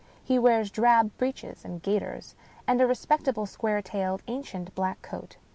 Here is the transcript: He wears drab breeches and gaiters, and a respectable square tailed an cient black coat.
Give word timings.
He 0.23 0.39
wears 0.39 0.71
drab 0.71 1.15
breeches 1.19 1.63
and 1.63 1.79
gaiters, 1.79 2.33
and 2.65 2.81
a 2.81 2.87
respectable 2.87 3.45
square 3.45 3.83
tailed 3.83 4.23
an 4.27 4.41
cient 4.41 4.73
black 4.73 4.99
coat. 5.03 5.37